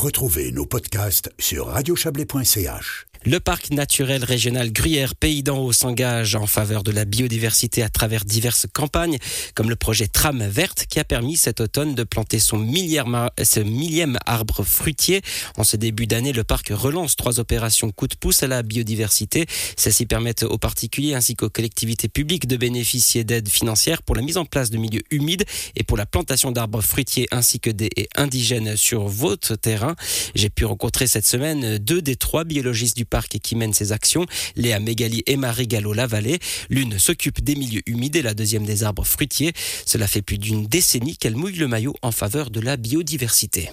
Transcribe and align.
Retrouvez 0.00 0.50
nos 0.50 0.64
podcasts 0.64 1.30
sur 1.38 1.66
radiochablais.ch. 1.66 3.10
Le 3.26 3.38
parc 3.38 3.70
naturel 3.70 4.24
régional 4.24 4.72
Gruyère 4.72 5.14
Pays 5.14 5.42
d'en 5.42 5.58
Haut 5.58 5.72
s'engage 5.72 6.36
en 6.36 6.46
faveur 6.46 6.82
de 6.82 6.90
la 6.90 7.04
biodiversité 7.04 7.82
à 7.82 7.90
travers 7.90 8.24
diverses 8.24 8.66
campagnes, 8.72 9.18
comme 9.54 9.68
le 9.68 9.76
projet 9.76 10.06
Trame 10.06 10.42
Verte 10.48 10.86
qui 10.88 10.98
a 10.98 11.04
permis 11.04 11.36
cet 11.36 11.60
automne 11.60 11.94
de 11.94 12.02
planter 12.02 12.38
son 12.38 12.56
ce 12.56 13.60
millième 13.60 14.18
arbre 14.24 14.62
fruitier. 14.64 15.20
En 15.58 15.64
ce 15.64 15.76
début 15.76 16.06
d'année, 16.06 16.32
le 16.32 16.44
parc 16.44 16.68
relance 16.70 17.14
trois 17.14 17.40
opérations 17.40 17.90
coup 17.90 18.08
de 18.08 18.14
pouce 18.14 18.42
à 18.42 18.46
la 18.46 18.62
biodiversité. 18.62 19.44
Celles-ci 19.76 20.06
permettent 20.06 20.44
aux 20.44 20.56
particuliers 20.56 21.12
ainsi 21.12 21.36
qu'aux 21.36 21.50
collectivités 21.50 22.08
publiques 22.08 22.48
de 22.48 22.56
bénéficier 22.56 23.22
d'aides 23.24 23.50
financières 23.50 24.02
pour 24.02 24.16
la 24.16 24.22
mise 24.22 24.38
en 24.38 24.46
place 24.46 24.70
de 24.70 24.78
milieux 24.78 25.02
humides 25.10 25.44
et 25.76 25.84
pour 25.84 25.98
la 25.98 26.06
plantation 26.06 26.52
d'arbres 26.52 26.80
fruitiers 26.80 27.28
ainsi 27.32 27.60
que 27.60 27.68
des 27.68 27.90
indigènes 28.16 28.78
sur 28.78 29.08
votre 29.08 29.56
terrain. 29.56 29.89
J'ai 30.34 30.50
pu 30.50 30.64
rencontrer 30.64 31.06
cette 31.06 31.26
semaine 31.26 31.78
deux 31.78 32.02
des 32.02 32.16
trois 32.16 32.44
biologistes 32.44 32.96
du 32.96 33.04
parc 33.04 33.38
qui 33.38 33.56
mène 33.56 33.72
ses 33.72 33.92
actions, 33.92 34.26
Léa 34.56 34.80
Mégali 34.80 35.22
et 35.26 35.36
Marie 35.36 35.66
Gallo-Lavallée. 35.66 36.38
L'une 36.68 36.98
s'occupe 36.98 37.42
des 37.42 37.54
milieux 37.54 37.82
humides 37.86 38.16
et 38.16 38.22
la 38.22 38.34
deuxième 38.34 38.64
des 38.64 38.82
arbres 38.82 39.04
fruitiers. 39.04 39.52
Cela 39.86 40.06
fait 40.06 40.22
plus 40.22 40.38
d'une 40.38 40.66
décennie 40.66 41.16
qu'elle 41.16 41.36
mouille 41.36 41.56
le 41.56 41.68
maillot 41.68 41.94
en 42.02 42.12
faveur 42.12 42.50
de 42.50 42.60
la 42.60 42.76
biodiversité. 42.76 43.70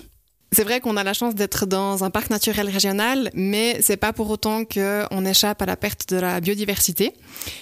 C'est 0.53 0.63
vrai 0.63 0.79
qu'on 0.79 0.95
a 0.95 1.03
la 1.03 1.11
chance 1.11 1.35
d'être 1.35 1.65
dans 1.65 2.05
un 2.05 2.09
parc 2.09 2.29
naturel 2.29 2.69
régional, 2.69 3.29
mais 3.33 3.79
c'est 3.81 3.97
pas 3.97 4.13
pour 4.13 4.29
autant 4.29 4.63
qu'on 4.63 5.25
échappe 5.25 5.61
à 5.61 5.65
la 5.65 5.75
perte 5.75 6.07
de 6.09 6.17
la 6.17 6.39
biodiversité. 6.39 7.13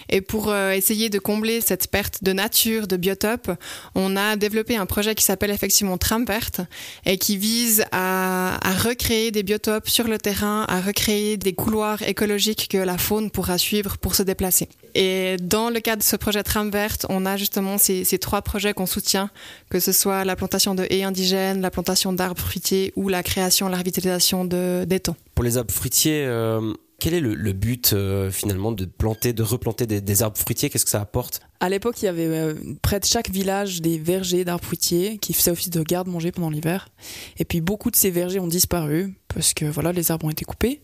Et 0.09 0.21
pour 0.21 0.49
euh, 0.49 0.69
essayer 0.69 1.09
de 1.09 1.17
combler 1.17 1.61
cette 1.61 1.87
perte 1.89 2.23
de 2.23 2.31
nature, 2.31 2.85
de 2.85 2.95
biotope, 2.95 3.49
on 3.95 4.15
a 4.15 4.35
développé 4.35 4.77
un 4.77 4.85
projet 4.85 5.15
qui 5.15 5.23
s'appelle 5.23 5.49
effectivement 5.49 5.97
Tram 5.97 6.25
Verte 6.25 6.61
et 7.07 7.17
qui 7.17 7.37
vise 7.37 7.85
à, 7.91 8.59
recréer 8.83 9.31
des 9.31 9.41
biotopes 9.41 9.89
sur 9.89 10.07
le 10.07 10.19
terrain, 10.19 10.65
à 10.67 10.79
recréer 10.79 11.37
des 11.37 11.53
couloirs 11.53 12.03
écologiques 12.03 12.67
que 12.69 12.77
la 12.77 12.99
faune 12.99 13.31
pourra 13.31 13.57
suivre 13.57 13.97
pour 13.97 14.13
se 14.13 14.21
déplacer. 14.21 14.69
Et 14.93 15.37
dans 15.41 15.71
le 15.71 15.79
cadre 15.79 16.03
de 16.03 16.07
ce 16.07 16.15
projet 16.15 16.43
Tram 16.43 16.69
Verte, 16.69 17.07
on 17.09 17.25
a 17.25 17.35
justement 17.35 17.77
ces 17.79 18.19
trois 18.19 18.43
projets 18.43 18.73
qu'on 18.73 18.85
soutient, 18.85 19.31
que 19.69 19.79
ce 19.79 19.91
soit 19.91 20.23
la 20.23 20.35
plantation 20.35 20.75
de 20.75 20.85
haies 20.89 21.03
indigènes, 21.03 21.61
la 21.61 21.71
plantation 21.71 22.13
d'arbres 22.13 22.41
fruitiers 22.41 22.74
ou 22.95 23.09
la 23.09 23.23
création, 23.23 23.67
la 23.67 23.77
revitalisation 23.77 24.45
d'étangs. 24.45 25.15
Pour 25.33 25.43
les 25.43 25.57
arbres 25.57 25.73
fruitiers, 25.73 26.25
euh, 26.25 26.73
quel 26.99 27.13
est 27.13 27.19
le, 27.19 27.53
but 27.53 27.93
euh, 27.93 28.31
finalement 28.31 28.71
de 28.71 28.85
planter, 28.85 29.33
de 29.33 29.43
replanter 29.43 29.85
des, 29.85 30.23
arbres 30.23 30.37
fruitiers? 30.37 30.69
Qu'est-ce 30.69 30.85
que 30.85 30.91
ça 30.91 31.01
apporte? 31.01 31.41
À 31.59 31.69
l'époque, 31.69 32.01
il 32.01 32.05
y 32.05 32.07
avait 32.07 32.27
euh, 32.27 32.53
près 32.81 32.99
de 32.99 33.05
chaque 33.05 33.29
village 33.29 33.81
des 33.81 33.97
vergers 33.97 34.45
d'arbres 34.45 34.63
fruitiers 34.63 35.17
qui 35.17 35.33
faisaient 35.33 35.51
office 35.51 35.69
de 35.69 35.83
garde-manger 35.83 36.31
pendant 36.31 36.49
l'hiver. 36.49 36.89
Et 37.37 37.45
puis 37.45 37.61
beaucoup 37.61 37.91
de 37.91 37.95
ces 37.95 38.11
vergers 38.11 38.39
ont 38.39 38.47
disparu 38.47 39.15
parce 39.27 39.53
que 39.53 39.65
voilà, 39.65 39.91
les 39.91 40.11
arbres 40.11 40.25
ont 40.25 40.31
été 40.31 40.45
coupés. 40.45 40.81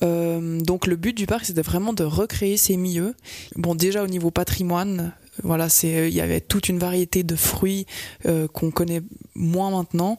donc 0.00 0.86
le 0.86 0.96
but 0.96 1.16
du 1.16 1.26
parc, 1.26 1.46
c'était 1.46 1.62
vraiment 1.62 1.92
de 1.92 2.04
recréer 2.04 2.56
ces 2.56 2.76
milieux. 2.76 3.14
Bon, 3.56 3.74
déjà 3.74 4.04
au 4.04 4.06
niveau 4.06 4.30
patrimoine, 4.30 5.12
voilà, 5.42 5.68
c'est 5.68 6.08
il 6.08 6.14
y 6.14 6.20
avait 6.20 6.40
toute 6.40 6.68
une 6.68 6.78
variété 6.78 7.22
de 7.22 7.36
fruits 7.36 7.86
euh, 8.26 8.48
qu'on 8.48 8.70
connaît 8.70 9.02
moins 9.38 9.70
maintenant, 9.70 10.18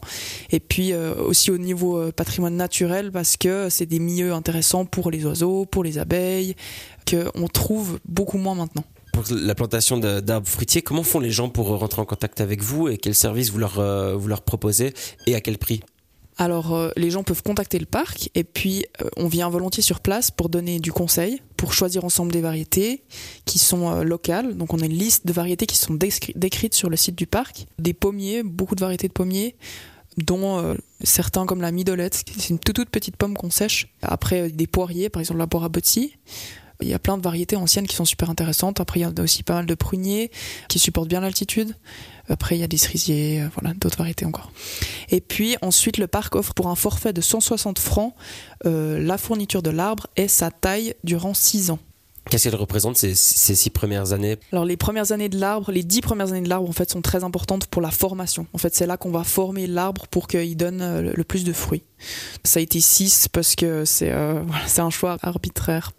et 0.51 0.59
puis 0.59 0.93
euh, 0.93 1.13
aussi 1.15 1.51
au 1.51 1.57
niveau 1.57 2.11
patrimoine 2.11 2.55
naturel 2.55 3.11
parce 3.11 3.37
que 3.37 3.69
c'est 3.69 3.85
des 3.85 3.99
milieux 3.99 4.33
intéressants 4.33 4.85
pour 4.85 5.11
les 5.11 5.25
oiseaux, 5.25 5.65
pour 5.65 5.83
les 5.83 5.97
abeilles, 5.97 6.55
qu'on 7.09 7.47
trouve 7.47 7.99
beaucoup 8.05 8.37
moins 8.37 8.55
maintenant. 8.55 8.83
Pour 9.13 9.23
la 9.31 9.55
plantation 9.55 9.97
d'arbres 9.97 10.47
fruitiers, 10.47 10.81
comment 10.81 11.03
font 11.03 11.19
les 11.19 11.31
gens 11.31 11.49
pour 11.49 11.67
rentrer 11.67 12.01
en 12.01 12.05
contact 12.05 12.41
avec 12.41 12.61
vous 12.61 12.87
et 12.87 12.97
quels 12.97 13.15
services 13.15 13.51
vous 13.51 13.57
leur, 13.57 14.17
vous 14.17 14.27
leur 14.27 14.41
proposez 14.41 14.93
et 15.27 15.35
à 15.35 15.41
quel 15.41 15.57
prix? 15.57 15.81
Alors 16.39 16.73
euh, 16.73 16.89
les 16.95 17.11
gens 17.11 17.23
peuvent 17.23 17.43
contacter 17.43 17.77
le 17.79 17.85
parc 17.85 18.31
et 18.33 18.45
puis 18.45 18.85
euh, 19.01 19.09
on 19.17 19.27
vient 19.27 19.49
volontiers 19.49 19.83
sur 19.83 19.99
place 19.99 20.31
pour 20.31 20.47
donner 20.47 20.79
du 20.79 20.93
conseil, 20.93 21.41
pour 21.57 21.73
choisir 21.73 22.05
ensemble 22.05 22.31
des 22.31 22.39
variétés 22.39 23.03
qui 23.43 23.59
sont 23.59 23.91
euh, 23.91 24.03
locales. 24.03 24.55
Donc 24.55 24.73
on 24.73 24.79
a 24.79 24.85
une 24.85 24.93
liste 24.93 25.27
de 25.27 25.33
variétés 25.33 25.65
qui 25.65 25.75
sont 25.75 25.93
décrites 25.93 26.73
sur 26.73 26.89
le 26.89 26.95
site 26.95 27.15
du 27.15 27.27
parc. 27.27 27.67
Des 27.77 27.93
pommiers, 27.93 28.41
beaucoup 28.41 28.75
de 28.75 28.79
variétés 28.79 29.09
de 29.09 29.13
pommiers 29.13 29.55
dont 30.17 30.75
certains 31.01 31.45
comme 31.45 31.61
la 31.61 31.71
midolette, 31.71 32.25
c'est 32.37 32.49
une 32.49 32.59
toute, 32.59 32.89
petite 32.89 33.15
pomme 33.15 33.37
qu'on 33.37 33.51
sèche. 33.51 33.93
Après 34.01 34.49
des 34.49 34.67
poiriers, 34.67 35.07
par 35.07 35.21
exemple 35.21 35.39
la 35.39 35.47
poire 35.47 35.63
Il 36.81 36.87
y 36.87 36.93
a 36.93 36.99
plein 36.99 37.17
de 37.17 37.23
variétés 37.23 37.55
anciennes 37.55 37.87
qui 37.87 37.95
sont 37.95 38.05
super 38.05 38.29
intéressantes. 38.29 38.79
Après, 38.79 38.99
il 38.99 39.03
y 39.03 39.05
a 39.05 39.21
aussi 39.21 39.43
pas 39.43 39.55
mal 39.55 39.65
de 39.65 39.75
pruniers 39.75 40.31
qui 40.69 40.79
supportent 40.79 41.09
bien 41.09 41.19
l'altitude. 41.19 41.75
Après, 42.29 42.55
il 42.55 42.61
y 42.61 42.63
a 42.63 42.67
des 42.67 42.77
cerisiers, 42.77 43.43
voilà, 43.53 43.73
d'autres 43.75 43.97
variétés 43.97 44.25
encore. 44.25 44.51
Et 45.09 45.19
puis 45.19 45.57
ensuite, 45.61 45.97
le 45.97 46.07
parc 46.07 46.35
offre 46.35 46.53
pour 46.53 46.67
un 46.67 46.75
forfait 46.75 47.11
de 47.11 47.21
160 47.21 47.79
francs 47.79 48.13
euh, 48.65 48.99
la 48.99 49.17
fourniture 49.17 49.61
de 49.61 49.71
l'arbre 49.71 50.07
et 50.15 50.27
sa 50.27 50.51
taille 50.51 50.93
durant 51.03 51.33
6 51.33 51.71
ans. 51.71 51.79
Qu'est-ce 52.29 52.49
qu'elle 52.49 52.59
représente 52.59 52.97
ces, 52.97 53.15
six 53.15 53.69
premières 53.69 54.13
années? 54.13 54.37
Alors 54.51 54.65
les 54.65 54.77
premières 54.77 55.11
années 55.11 55.29
de 55.29 55.39
l'arbre, 55.39 55.71
les 55.71 55.83
dix 55.83 56.01
premières 56.01 56.29
années 56.29 56.41
de 56.41 56.49
l'arbre 56.49 56.69
en 56.69 56.73
fait 56.73 56.89
sont 56.89 57.01
très 57.01 57.23
importantes 57.23 57.65
pour 57.67 57.81
la 57.81 57.91
formation. 57.91 58.45
En 58.53 58.57
fait 58.57 58.75
c'est 58.75 58.85
là 58.85 58.97
qu'on 58.97 59.11
va 59.11 59.23
former 59.23 59.67
l'arbre 59.67 60.07
pour 60.07 60.27
qu'il 60.27 60.55
donne 60.55 60.81
euh, 60.81 61.13
le 61.15 61.23
plus 61.23 61.43
de 61.43 61.53
fruits. 61.53 61.83
Ça 62.43 62.59
a 62.59 62.63
été 62.63 62.79
six 62.79 63.27
parce 63.27 63.55
que 63.55 63.83
c'est 63.85 64.11
euh, 64.11 64.41
c'est 64.67 64.81
un 64.81 64.89
choix 64.89 65.17
arbitraire. 65.21 65.91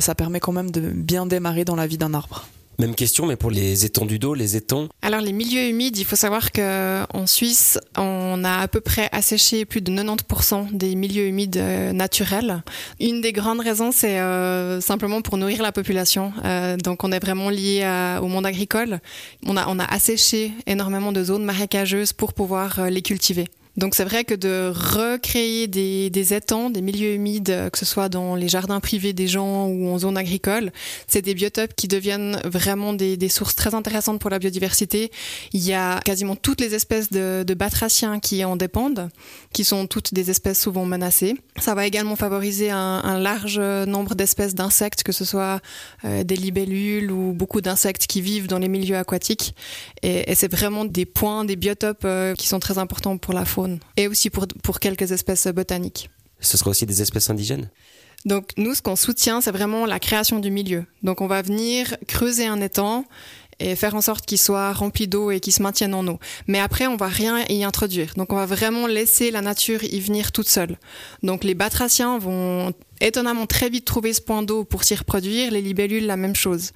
ça 0.00 0.14
permet 0.14 0.40
quand 0.40 0.52
même 0.52 0.70
de 0.70 0.80
bien 0.80 1.26
démarrer 1.26 1.64
dans 1.64 1.76
la 1.76 1.86
vie 1.86 1.98
d'un 1.98 2.14
arbre. 2.14 2.46
Même 2.78 2.94
question, 2.94 3.24
mais 3.24 3.36
pour 3.36 3.50
les 3.50 3.86
étendues 3.86 4.18
d'eau, 4.18 4.34
les 4.34 4.56
étangs 4.56 4.88
Alors, 5.00 5.22
les 5.22 5.32
milieux 5.32 5.68
humides, 5.68 5.96
il 5.96 6.04
faut 6.04 6.16
savoir 6.16 6.52
qu'en 6.52 7.26
Suisse, 7.26 7.78
on 7.96 8.44
a 8.44 8.58
à 8.58 8.68
peu 8.68 8.80
près 8.80 9.08
asséché 9.12 9.64
plus 9.64 9.80
de 9.80 9.90
90% 9.90 10.76
des 10.76 10.94
milieux 10.94 11.26
humides 11.26 11.56
euh, 11.56 11.92
naturels. 11.92 12.62
Une 13.00 13.22
des 13.22 13.32
grandes 13.32 13.60
raisons, 13.60 13.92
c'est 13.92 14.20
euh, 14.20 14.82
simplement 14.82 15.22
pour 15.22 15.38
nourrir 15.38 15.62
la 15.62 15.72
population. 15.72 16.34
Euh, 16.44 16.76
donc, 16.76 17.02
on 17.02 17.12
est 17.12 17.18
vraiment 17.18 17.48
lié 17.48 17.86
au 18.20 18.26
monde 18.26 18.44
agricole. 18.44 19.00
On 19.46 19.56
a, 19.56 19.66
on 19.68 19.78
a 19.78 19.84
asséché 19.84 20.52
énormément 20.66 21.12
de 21.12 21.24
zones 21.24 21.44
marécageuses 21.44 22.12
pour 22.12 22.34
pouvoir 22.34 22.90
les 22.90 23.00
cultiver. 23.00 23.48
Donc 23.76 23.94
c'est 23.94 24.04
vrai 24.04 24.24
que 24.24 24.34
de 24.34 24.72
recréer 24.74 25.66
des, 25.66 26.34
étangs, 26.34 26.70
des 26.70 26.80
milieux 26.80 27.12
humides, 27.12 27.68
que 27.70 27.78
ce 27.78 27.84
soit 27.84 28.08
dans 28.08 28.34
les 28.34 28.48
jardins 28.48 28.80
privés 28.80 29.12
des 29.12 29.28
gens 29.28 29.66
ou 29.66 29.88
en 29.88 29.98
zone 29.98 30.16
agricole, 30.16 30.72
c'est 31.06 31.22
des 31.22 31.34
biotopes 31.34 31.74
qui 31.74 31.86
deviennent 31.86 32.40
vraiment 32.44 32.94
des, 32.94 33.28
sources 33.28 33.54
très 33.54 33.74
intéressantes 33.74 34.20
pour 34.20 34.30
la 34.30 34.38
biodiversité. 34.38 35.10
Il 35.52 35.62
y 35.62 35.74
a 35.74 36.00
quasiment 36.00 36.36
toutes 36.36 36.60
les 36.60 36.74
espèces 36.74 37.10
de, 37.10 37.44
batraciens 37.56 38.20
qui 38.20 38.44
en 38.44 38.56
dépendent, 38.56 39.08
qui 39.52 39.64
sont 39.64 39.86
toutes 39.86 40.12
des 40.14 40.30
espèces 40.30 40.60
souvent 40.60 40.84
menacées. 40.84 41.34
Ça 41.58 41.74
va 41.74 41.86
également 41.86 42.16
favoriser 42.16 42.70
un, 42.70 43.18
large 43.18 43.58
nombre 43.58 44.14
d'espèces 44.14 44.54
d'insectes, 44.54 45.02
que 45.02 45.12
ce 45.12 45.24
soit 45.24 45.60
euh, 46.04 46.22
des 46.22 46.36
libellules 46.36 47.10
ou 47.10 47.32
beaucoup 47.32 47.60
d'insectes 47.60 48.06
qui 48.06 48.20
vivent 48.20 48.46
dans 48.46 48.58
les 48.58 48.68
milieux 48.68 48.96
aquatiques. 48.96 49.54
Et, 50.02 50.34
c'est 50.34 50.50
vraiment 50.50 50.84
des 50.84 51.06
points, 51.06 51.44
des 51.44 51.56
biotopes 51.56 52.04
euh, 52.04 52.34
qui 52.34 52.46
sont 52.46 52.60
très 52.60 52.76
importants 52.78 53.16
pour 53.16 53.32
la 53.32 53.44
faune 53.66 53.78
et 53.96 54.08
aussi 54.08 54.30
pour, 54.30 54.46
pour 54.62 54.80
quelques 54.80 55.12
espèces 55.12 55.46
botaniques. 55.48 56.10
Ce 56.40 56.56
sera 56.56 56.70
aussi 56.70 56.86
des 56.86 57.02
espèces 57.02 57.30
indigènes? 57.30 57.70
Donc 58.24 58.50
nous, 58.56 58.74
ce 58.74 58.82
qu'on 58.82 58.96
soutient, 58.96 59.40
c'est 59.40 59.52
vraiment 59.52 59.86
la 59.86 60.00
création 60.00 60.38
du 60.38 60.50
milieu. 60.50 60.84
Donc 61.02 61.20
on 61.20 61.26
va 61.26 61.42
venir 61.42 61.96
creuser 62.08 62.46
un 62.46 62.60
étang 62.60 63.04
et 63.58 63.74
faire 63.74 63.94
en 63.94 64.00
sorte 64.00 64.26
qu'il 64.26 64.38
soit 64.38 64.72
rempli 64.72 65.08
d'eau 65.08 65.30
et 65.30 65.40
qu'il 65.40 65.52
se 65.52 65.62
maintienne 65.62 65.94
en 65.94 66.06
eau. 66.06 66.18
Mais 66.46 66.58
après, 66.58 66.86
on 66.86 66.96
va 66.96 67.08
rien 67.08 67.44
y 67.48 67.64
introduire. 67.64 68.12
Donc 68.16 68.32
on 68.32 68.36
va 68.36 68.46
vraiment 68.46 68.86
laisser 68.86 69.30
la 69.30 69.40
nature 69.40 69.82
y 69.84 70.00
venir 70.00 70.32
toute 70.32 70.48
seule. 70.48 70.76
Donc 71.22 71.44
les 71.44 71.54
batraciens 71.54 72.18
vont 72.18 72.74
étonnamment 73.00 73.46
très 73.46 73.70
vite 73.70 73.84
trouver 73.84 74.12
ce 74.12 74.20
point 74.20 74.42
d'eau 74.42 74.64
pour 74.64 74.84
s'y 74.84 74.94
reproduire, 74.94 75.50
les 75.52 75.62
libellules 75.62 76.06
la 76.06 76.16
même 76.16 76.34
chose. 76.34 76.72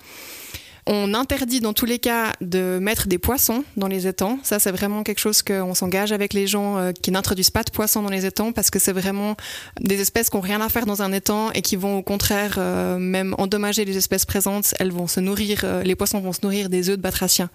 On 0.92 1.14
interdit 1.14 1.60
dans 1.60 1.72
tous 1.72 1.86
les 1.86 2.00
cas 2.00 2.32
de 2.40 2.80
mettre 2.82 3.06
des 3.06 3.18
poissons 3.18 3.62
dans 3.76 3.86
les 3.86 4.08
étangs. 4.08 4.40
Ça, 4.42 4.58
c'est 4.58 4.72
vraiment 4.72 5.04
quelque 5.04 5.20
chose 5.20 5.40
qu'on 5.40 5.72
s'engage 5.72 6.10
avec 6.10 6.32
les 6.32 6.48
gens 6.48 6.78
euh, 6.78 6.90
qui 6.90 7.12
n'introduisent 7.12 7.50
pas 7.50 7.62
de 7.62 7.70
poissons 7.70 8.02
dans 8.02 8.08
les 8.08 8.26
étangs 8.26 8.50
parce 8.50 8.70
que 8.70 8.80
c'est 8.80 8.90
vraiment 8.90 9.36
des 9.80 10.00
espèces 10.00 10.30
qui 10.30 10.36
n'ont 10.36 10.40
rien 10.40 10.60
à 10.60 10.68
faire 10.68 10.86
dans 10.86 11.00
un 11.00 11.12
étang 11.12 11.52
et 11.52 11.62
qui 11.62 11.76
vont 11.76 11.98
au 11.98 12.02
contraire 12.02 12.56
euh, 12.58 12.98
même 12.98 13.36
endommager 13.38 13.84
les 13.84 13.96
espèces 13.96 14.24
présentes. 14.24 14.74
Elles 14.80 14.90
vont 14.90 15.06
se 15.06 15.20
nourrir, 15.20 15.60
euh, 15.62 15.84
les 15.84 15.94
poissons 15.94 16.18
vont 16.18 16.32
se 16.32 16.40
nourrir 16.42 16.68
des 16.68 16.90
œufs 16.90 16.96
de 16.96 17.02
batraciens. 17.02 17.50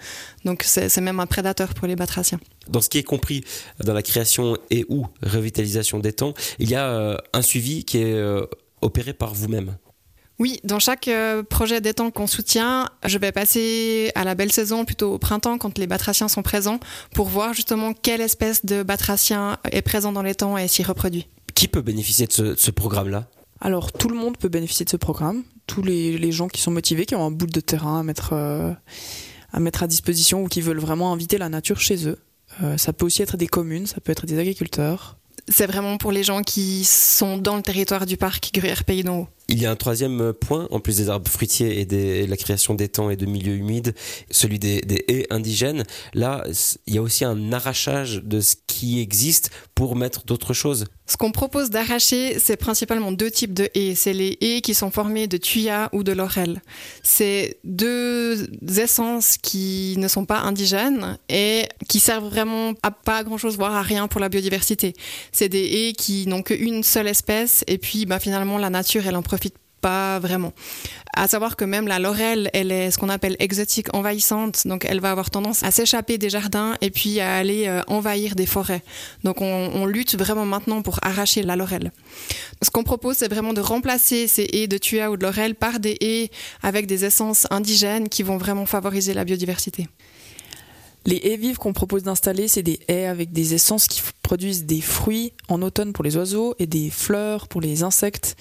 Donc 0.45 0.63
c'est 0.63 1.01
même 1.01 1.19
un 1.19 1.27
prédateur 1.27 1.73
pour 1.73 1.88
les 1.88 1.97
batraciens. 1.97 2.39
Dans 2.69 2.79
ce 2.79 2.88
qui 2.88 2.99
est 2.99 3.03
compris 3.03 3.43
dans 3.83 3.93
la 3.93 4.01
création 4.01 4.57
et 4.71 4.85
ou 4.88 5.07
revitalisation 5.21 5.99
d'étangs, 5.99 6.35
il 6.57 6.69
y 6.69 6.75
a 6.75 7.21
un 7.33 7.41
suivi 7.41 7.83
qui 7.83 7.97
est 7.97 8.17
opéré 8.81 9.11
par 9.11 9.33
vous-même. 9.33 9.75
Oui, 10.37 10.59
dans 10.65 10.79
chaque 10.79 11.07
euh, 11.07 11.43
projet 11.43 11.79
d'étang 11.79 12.11
qu'on 12.11 12.27
soutient, 12.27 12.89
je 13.05 13.17
vais 13.17 13.31
passer 13.31 14.11
à 14.15 14.25
la 14.25 14.35
belle 14.35 14.51
saison, 14.51 14.83
plutôt 14.83 15.13
au 15.13 15.17
printemps, 15.17 15.57
quand 15.57 15.77
les 15.77 15.87
batraciens 15.87 16.27
sont 16.27 16.43
présents, 16.43 16.79
pour 17.13 17.27
voir 17.27 17.53
justement 17.53 17.93
quelle 17.93 18.19
espèce 18.19 18.65
de 18.65 18.83
batracien 18.83 19.57
est 19.71 19.81
présent 19.81 20.11
dans 20.11 20.21
l'étang 20.21 20.57
et 20.57 20.67
s'y 20.67 20.83
reproduit. 20.83 21.27
Qui 21.53 21.69
peut 21.69 21.81
bénéficier 21.81 22.27
de 22.27 22.55
ce, 22.57 22.71
programme-là? 22.71 23.27
Alors, 23.61 23.93
tout 23.93 24.09
le 24.09 24.15
monde 24.15 24.37
peut 24.37 24.49
bénéficier 24.49 24.83
de 24.83 24.89
ce 24.89 24.97
programme. 24.97 25.43
Tous 25.67 25.81
les, 25.81 26.31
gens 26.33 26.49
qui 26.49 26.59
sont 26.61 26.71
motivés, 26.71 27.05
qui 27.05 27.15
ont 27.15 27.25
un 27.25 27.31
bout 27.31 27.47
de 27.47 27.61
terrain 27.61 28.01
à 28.01 28.03
mettre, 28.03 28.33
euh, 28.33 28.73
à 29.53 29.59
mettre 29.61 29.83
à 29.83 29.88
disposition 29.88 30.43
ou 30.43 30.47
qui 30.49 30.59
veulent 30.59 30.79
vraiment 30.79 31.13
inviter 31.13 31.38
la 31.38 31.47
nature 31.47 31.79
chez 31.79 32.07
eux. 32.09 32.19
Euh, 32.61 32.77
ça 32.77 32.91
peut 32.91 33.05
aussi 33.05 33.21
être 33.21 33.38
des 33.38 33.47
communes, 33.47 33.85
ça 33.85 34.01
peut 34.01 34.11
être 34.11 34.25
des 34.25 34.38
agriculteurs. 34.38 35.17
c'est 35.47 35.65
vraiment 35.65 35.97
pour 35.97 36.11
les 36.11 36.23
gens 36.23 36.41
qui 36.41 36.83
sont 36.83 37.38
dans 37.38 37.55
le 37.55 37.61
territoire 37.61 38.05
du 38.05 38.17
parc 38.17 38.51
Gruyère 38.53 38.83
Pays 38.83 39.03
d'en 39.03 39.19
Haut. 39.19 39.27
Il 39.47 39.62
y 39.62 39.65
a 39.65 39.71
un 39.71 39.75
troisième 39.75 40.33
point, 40.33 40.68
en 40.71 40.80
plus 40.80 40.97
des 40.97 41.09
arbres 41.09 41.30
fruitiers 41.30 41.80
et, 41.80 41.86
de 41.86 42.30
la 42.30 42.38
création 42.38 42.74
d'étangs 42.74 43.09
et 43.09 43.15
de 43.15 43.25
milieux 43.25 43.56
humides, 43.56 43.94
celui 44.31 44.59
des, 44.59 44.81
des, 44.81 45.06
haies 45.07 45.27
indigènes. 45.30 45.83
Là, 46.13 46.44
il 46.88 46.95
y 46.95 46.97
a 46.97 47.01
aussi 47.01 47.25
un 47.25 47.51
arrachage 47.53 48.21
de 48.24 48.42
ce 48.42 48.56
qui 48.68 49.00
existe 49.00 49.51
pour 49.75 49.95
mettre 49.95 50.25
d'autres 50.25 50.53
choses. 50.53 50.86
Ce 51.07 51.18
qu'on 51.18 51.31
propose 51.31 51.69
d'arracher, 51.69 52.39
c'est 52.39 52.57
principalement 52.57 53.12
deux 53.12 53.30
types 53.30 53.53
de 53.53 53.69
haies. 53.75 53.94
C'est 53.94 54.13
les 54.13 54.38
haies 54.42 54.62
qui 54.62 54.74
sont 54.74 54.89
formées 54.89 55.27
de 55.27 55.38
tuyas 55.38 55.89
ou 55.94 56.03
de 56.03 56.12
laurel. 56.12 56.62
C'est 57.03 57.59
deux 57.63 58.48
essences 58.80 59.38
qui 59.38 59.95
ne 59.98 60.07
sont 60.07 60.25
pas 60.25 60.39
indigènes 60.39 61.19
et 61.30 61.68
qui 61.88 62.00
servent 62.00 62.27
vraiment 62.27 62.74
à 62.81 62.89
pas 62.89 63.24
grand 63.24 63.38
chose, 63.38 63.56
voire 63.56 63.75
à 63.75 63.83
rien 63.83 64.07
pour 64.07 64.19
la 64.19 64.30
biodiversité. 64.30 64.94
C'est 65.31 65.50
des 65.50 65.63
haies 65.63 65.94
qui 65.94 66.25
n'ont 66.25 66.41
qu'une 66.41 66.81
seule 66.81 67.07
espèce 67.07 67.63
et 67.68 67.77
puis 67.77 68.07
bah, 68.07 68.19
finalement 68.19 68.57
la 68.57 68.71
nature, 68.71 69.06
elle 69.06 69.15
en 69.15 69.21
pas 69.85 70.17
vraiment. 70.19 70.51
À 71.15 71.27
savoir 71.27 71.55
que 71.55 71.63
même 71.63 71.87
la 71.87 71.99
laurel, 71.99 72.49
elle 72.53 72.71
est 72.71 72.89
ce 72.89 72.97
qu'on 72.97 73.09
appelle 73.09 73.35
exotique 73.37 73.93
envahissante, 73.93 74.65
donc 74.65 74.83
elle 74.83 74.99
va 74.99 75.11
avoir 75.11 75.29
tendance 75.29 75.61
à 75.61 75.69
s'échapper 75.69 76.17
des 76.17 76.31
jardins 76.31 76.75
et 76.81 76.89
puis 76.89 77.19
à 77.19 77.35
aller 77.35 77.67
euh, 77.67 77.81
envahir 77.87 78.33
des 78.33 78.47
forêts. 78.47 78.81
Donc 79.23 79.41
on, 79.41 79.45
on, 79.45 79.85
lutte 79.85 80.15
vraiment 80.15 80.45
maintenant 80.45 80.81
pour 80.81 80.97
arracher 81.03 81.43
la 81.43 81.55
laurel. 81.55 81.91
Ce 82.63 82.71
qu'on 82.71 82.83
propose, 82.83 83.17
c'est 83.17 83.29
vraiment 83.29 83.53
de 83.53 83.61
remplacer 83.61 84.27
ces 84.27 84.47
haies 84.53 84.67
de 84.67 84.79
tuya 84.79 85.11
ou 85.11 85.17
de 85.17 85.23
laurel 85.23 85.53
par 85.53 85.79
des 85.79 85.97
haies 86.01 86.31
avec 86.63 86.88
des 86.88 87.05
essences 87.05 87.45
indigènes 87.51 88.09
qui 88.09 88.23
vont 88.23 88.38
vraiment 88.38 88.65
favoriser 88.65 89.13
la 89.13 89.23
biodiversité. 89.23 89.88
Les 91.07 91.17
haies 91.17 91.37
vives 91.37 91.57
qu'on 91.57 91.73
propose 91.73 92.01
d'installer, 92.01 92.47
c'est 92.47 92.63
des 92.63 92.79
haies 92.87 93.05
avec 93.05 93.31
des 93.31 93.53
essences 93.53 93.87
qui 93.87 94.01
produisent 94.23 94.65
des 94.65 94.81
fruits 94.81 95.33
en 95.49 95.61
automne 95.61 95.93
pour 95.93 96.03
les 96.03 96.17
oiseaux 96.17 96.55
et 96.57 96.65
des 96.65 96.89
fleurs 96.89 97.47
pour 97.47 97.61
les 97.61 97.83
insectes. 97.83 98.35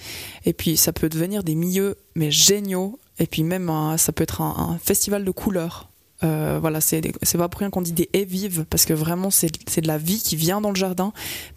Et 0.46 0.54
puis 0.54 0.78
ça 0.78 0.94
peut 0.94 1.10
devenir 1.10 1.44
des 1.44 1.54
milieux 1.54 1.96
mais 2.14 2.30
géniaux. 2.30 2.98
Et 3.18 3.26
puis 3.26 3.42
même 3.42 3.70
ça 3.98 4.12
peut 4.12 4.22
être 4.22 4.40
un, 4.40 4.78
festival 4.82 5.24
de 5.24 5.30
couleurs. 5.30 5.90
Euh, 6.22 6.58
voilà, 6.58 6.80
c'est 6.80 7.02
pas 7.36 7.48
pour 7.50 7.60
rien 7.60 7.68
qu'on 7.68 7.82
dit 7.82 7.92
des 7.92 8.08
haies 8.14 8.24
vives 8.24 8.64
parce 8.70 8.86
que 8.86 8.94
vraiment 8.94 9.30
c'est 9.30 9.50
de 9.50 9.86
la 9.86 9.98
vie 9.98 10.22
qui 10.22 10.36
vient 10.36 10.62
dans 10.62 10.70
le 10.70 10.76
jardin 10.76 11.12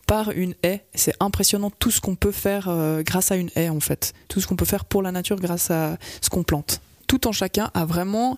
par 0.08 0.32
une 0.32 0.56
haie. 0.62 0.84
C'est 0.94 1.14
impressionnant 1.22 1.72
tout 1.72 1.90
ce 1.90 2.02
qu'on 2.02 2.16
peut 2.16 2.34
faire 2.34 2.68
euh, 2.68 3.02
grâce 3.02 3.32
à 3.32 3.38
une 3.38 3.50
haie 3.56 3.70
en 3.70 3.80
fait, 3.80 4.14
tout 4.28 4.42
ce 4.42 4.48
qu'on 4.48 4.58
peut 4.58 4.66
faire 4.66 4.84
pour 4.84 5.02
la 5.02 5.14
nature 5.14 5.38
grâce 5.38 5.72
à 5.72 5.98
ce 6.20 6.30
qu'on 6.30 6.44
plante 6.44 6.82
tout 7.08 7.28
en 7.28 7.32
chacun 7.32 7.72
a 7.74 7.86
vraiment 7.86 8.38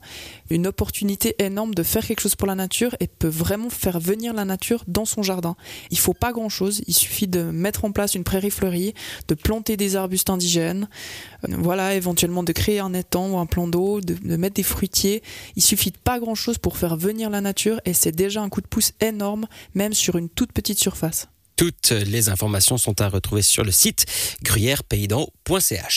une 0.49 0.67
opportunité 0.67 1.35
énorme 1.39 1.73
de 1.73 1.83
faire 1.83 2.05
quelque 2.05 2.21
chose 2.21 2.35
pour 2.35 2.47
la 2.47 2.55
nature 2.55 2.95
et 2.99 3.07
peut 3.07 3.27
vraiment 3.27 3.69
faire 3.69 3.99
venir 3.99 4.33
la 4.33 4.45
nature 4.45 4.83
dans 4.87 5.05
son 5.05 5.23
jardin. 5.23 5.55
Il 5.89 5.99
faut 5.99 6.13
pas 6.13 6.31
grand 6.31 6.49
chose, 6.49 6.81
il 6.87 6.93
suffit 6.93 7.27
de 7.27 7.41
mettre 7.41 7.83
en 7.85 7.91
place 7.91 8.15
une 8.15 8.23
prairie 8.23 8.51
fleurie, 8.51 8.93
de 9.27 9.33
planter 9.33 9.75
des 9.75 9.95
arbustes 9.95 10.29
indigènes, 10.29 10.87
euh, 11.47 11.55
voilà, 11.57 11.95
éventuellement 11.95 12.43
de 12.43 12.51
créer 12.51 12.79
un 12.79 12.93
étang 12.93 13.29
ou 13.29 13.37
un 13.37 13.45
plan 13.45 13.67
d'eau, 13.67 14.01
de, 14.01 14.37
mettre 14.37 14.55
des 14.55 14.63
fruitiers. 14.63 15.23
Il 15.55 15.63
suffit 15.63 15.91
pas 15.91 16.19
grand 16.19 16.35
chose 16.35 16.57
pour 16.57 16.77
faire 16.77 16.95
venir 16.95 17.29
la 17.29 17.41
nature 17.41 17.81
et 17.85 17.93
c'est 17.93 18.11
déjà 18.11 18.41
un 18.41 18.49
coup 18.49 18.61
de 18.61 18.67
pouce 18.67 18.93
énorme, 19.01 19.47
même 19.73 19.93
sur 19.93 20.17
une 20.17 20.29
toute 20.29 20.53
petite 20.53 20.79
surface. 20.79 21.27
Toutes 21.55 21.91
les 21.91 22.29
informations 22.29 22.77
sont 22.77 23.01
à 23.01 23.09
retrouver 23.09 23.41
sur 23.41 23.65
le 23.65 23.71
site 23.71 24.05
gruyèrepaysdan.ch. 24.43 25.83